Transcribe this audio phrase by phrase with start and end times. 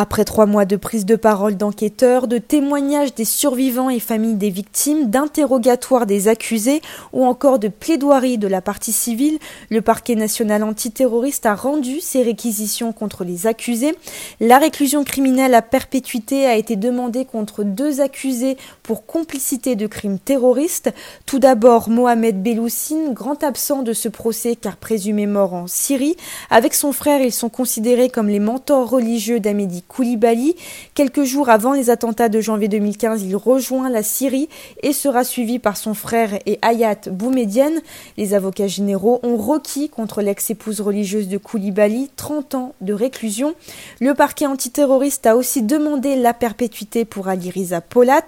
[0.00, 4.48] Après trois mois de prise de parole d'enquêteurs, de témoignages des survivants et familles des
[4.48, 6.82] victimes, d'interrogatoires des accusés
[7.12, 9.40] ou encore de plaidoiries de la partie civile,
[9.70, 13.92] le parquet national antiterroriste a rendu ses réquisitions contre les accusés.
[14.38, 20.20] La réclusion criminelle à perpétuité a été demandée contre deux accusés pour complicité de crimes
[20.20, 20.94] terroristes.
[21.26, 26.14] Tout d'abord, Mohamed Belloussine, grand absent de ce procès car présumé mort en Syrie.
[26.50, 30.54] Avec son frère, ils sont considérés comme les mentors religieux d'Amédi Koulibaly.
[30.94, 34.48] Quelques jours avant les attentats de janvier 2015, il rejoint la Syrie
[34.82, 37.80] et sera suivi par son frère et Hayat Boumedienne.
[38.16, 43.54] Les avocats généraux ont requis contre l'ex-épouse religieuse de Koulibaly 30 ans de réclusion.
[44.00, 48.26] Le parquet antiterroriste a aussi demandé la perpétuité pour Ali Riza Polat.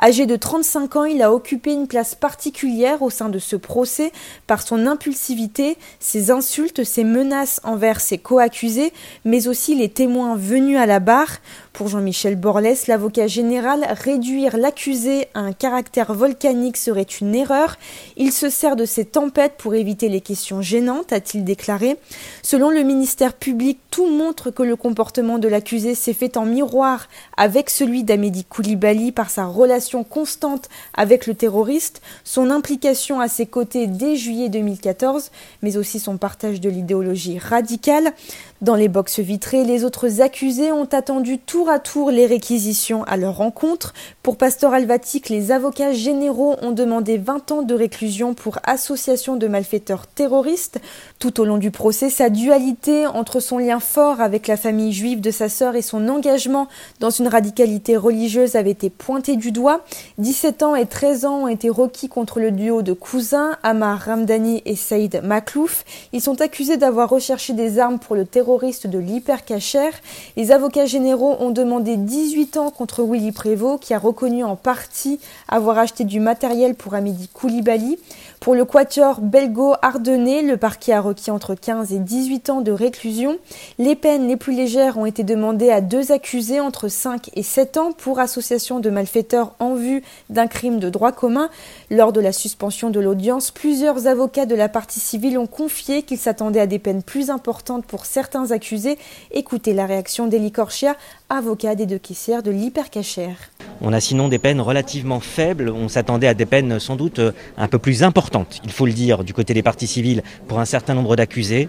[0.00, 4.12] Âgé de 35 ans, il a occupé une place particulière au sein de ce procès
[4.46, 8.92] par son impulsivité, ses insultes, ses menaces envers ses co-accusés,
[9.24, 11.38] mais aussi les témoins venus à la barre.
[11.72, 17.78] Pour Jean-Michel Borlès, l'avocat général, réduire l'accusé à un caractère volcanique serait une erreur.
[18.18, 21.96] Il se sert de ces tempêtes pour éviter les questions gênantes, a-t-il déclaré.
[22.42, 27.08] Selon le ministère public, tout montre que le comportement de l'accusé s'est fait en miroir
[27.38, 33.46] avec celui d'Amédi Koulibaly par sa relation constante avec le terroriste, son implication à ses
[33.46, 35.30] côtés dès juillet 2014,
[35.62, 38.12] mais aussi son partage de l'idéologie radicale.
[38.60, 43.16] Dans les boxes vitrées, les autres accusés ont attendu tour à tour les réquisitions à
[43.16, 43.94] leur rencontre.
[44.24, 49.46] Pour Pastor Alvatic, les avocats généraux ont demandé 20 ans de réclusion pour association de
[49.46, 50.80] malfaiteurs terroristes.
[51.20, 55.20] Tout au long du procès, sa dualité entre son lien fort avec la famille juive
[55.20, 56.66] de sa sœur et son engagement
[56.98, 59.84] dans une radicalité religieuse avait été pointée du doigt.
[60.18, 64.62] 17 ans et 13 ans ont été requis contre le duo de cousins, Amar Ramdani
[64.64, 65.84] et Saïd Maklouf.
[66.12, 69.90] Ils sont accusés d'avoir recherché des armes pour le terrorisme de l'hypercacher.
[70.36, 75.20] Les avocats généraux ont demandé 18 ans contre Willy Prévost, qui a reconnu en partie
[75.48, 77.98] avoir acheté du matériel pour Amédi Koulibaly.
[78.40, 83.38] Pour le quatuor belgo-ardennais, le parquet a requis entre 15 et 18 ans de réclusion.
[83.78, 87.76] Les peines les plus légères ont été demandées à deux accusés entre 5 et 7
[87.76, 91.50] ans pour association de malfaiteurs en vue d'un crime de droit commun.
[91.88, 96.18] Lors de la suspension de l'audience, plusieurs avocats de la partie civile ont confié qu'ils
[96.18, 98.98] s'attendaient à des peines plus importantes pour certains accusés.
[99.30, 100.96] Écoutez la réaction d'Eli Corchia,
[101.32, 103.36] avocat des deux caissières de l'hypercachère.
[103.80, 105.70] On a sinon des peines relativement faibles.
[105.70, 108.92] On s'attendait à des peines sans doute euh, un peu plus importantes, il faut le
[108.92, 111.68] dire, du côté des parties civiles pour un certain nombre d'accusés.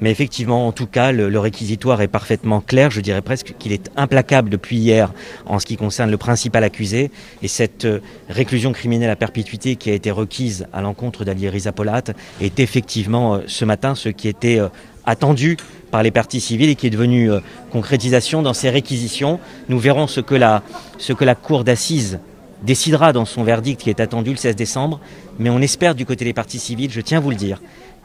[0.00, 2.90] Mais effectivement, en tout cas, le, réquisitoire est parfaitement clair.
[2.90, 5.10] Je dirais presque qu'il est implacable depuis hier
[5.46, 7.10] en ce qui concerne le principal accusé.
[7.42, 12.02] Et cette euh, réclusion criminelle à perpétuité qui a été requise à l'encontre d'Ali Polat
[12.42, 14.60] est effectivement euh, ce matin ce qui était
[15.06, 15.56] attendu
[15.96, 17.40] par les parties civiles et qui est devenu euh,
[17.72, 19.40] concrétisation dans ces réquisitions.
[19.70, 20.62] Nous verrons ce que la,
[20.98, 22.20] ce que la Cour d'assises
[22.62, 25.00] décidera dans son verdict qui est attendu le 16 décembre,
[25.38, 27.62] mais on espère du côté des parties civiles, je tiens à vous le dire,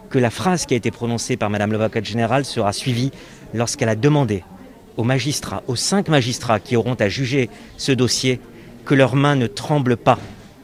[0.09, 3.11] que la phrase qui a été prononcée par Madame l'avocate générale sera suivie
[3.53, 4.45] lorsqu'elle a demandé
[4.95, 8.39] aux magistrats, aux cinq magistrats qui auront à juger ce dossier,
[8.85, 10.17] que leurs mains ne tremblent pas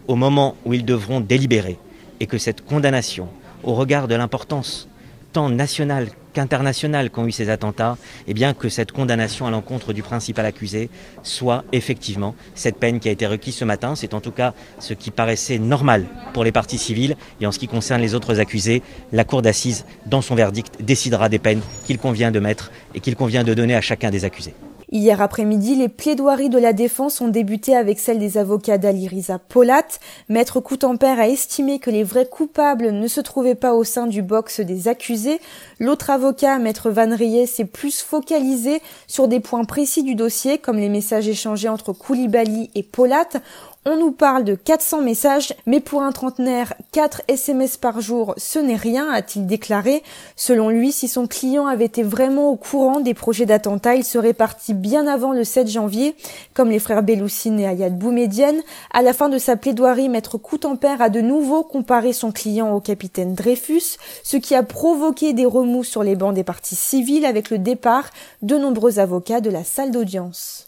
[0.07, 1.77] au moment où ils devront délibérer
[2.21, 3.27] et que cette condamnation,
[3.63, 4.87] au regard de l'importance
[5.33, 10.03] tant nationale qu'internationale qu'ont eu ces attentats, eh bien que cette condamnation à l'encontre du
[10.03, 10.91] principal accusé
[11.23, 13.95] soit effectivement cette peine qui a été requise ce matin.
[13.95, 17.17] C'est en tout cas ce qui paraissait normal pour les parties civiles.
[17.41, 21.27] Et en ce qui concerne les autres accusés, la Cour d'assises, dans son verdict, décidera
[21.27, 24.53] des peines qu'il convient de mettre et qu'il convient de donner à chacun des accusés.
[24.89, 29.37] Hier après-midi, les plaidoiries de la défense ont débuté avec celles des avocats d'Ali Riza
[29.37, 29.85] Polat.
[30.29, 34.21] Maître Coutempère a estimé que les vrais coupables ne se trouvaient pas au sein du
[34.21, 35.41] box des accusés.
[35.81, 40.77] L'autre avocat, Maître Van Riet, s'est plus focalisé sur des points précis du dossier, comme
[40.77, 43.27] les messages échangés entre Koulibaly et Polat.
[43.89, 48.59] On nous parle de 400 messages, mais pour un trentenaire, 4 SMS par jour, ce
[48.59, 50.03] n'est rien, a-t-il déclaré.
[50.35, 54.33] Selon lui, si son client avait été vraiment au courant des projets d'attentat, il serait
[54.33, 56.17] parti bien avant le 7 janvier,
[56.53, 58.61] comme les frères Belloussine et Ayad Boumedienne.
[58.91, 62.81] À la fin de sa plaidoirie, Maître Coutempère a de nouveau comparé son client au
[62.81, 67.49] capitaine Dreyfus, ce qui a provoqué des remous sur les bancs des parties civiles avec
[67.49, 68.09] le départ
[68.41, 70.67] de nombreux avocats de la salle d'audience.